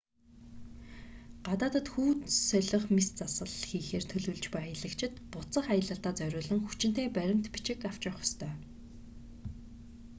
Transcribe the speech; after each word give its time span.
гадаадад 1.47 1.87
хүйс 1.93 2.33
солих 2.49 2.83
мэс 2.95 3.07
засал 3.19 3.51
хийхээр 3.69 4.05
төлөвлөж 4.07 4.45
буй 4.51 4.61
аялагчид 4.65 5.13
буцах 5.31 5.65
аялалдаа 5.73 6.13
зориулсан 6.19 6.59
хүчинтэй 6.63 7.07
баримт 7.17 7.45
бичиг 7.53 7.79
авч 7.89 8.01
явах 8.09 8.23
ёстой 8.27 8.51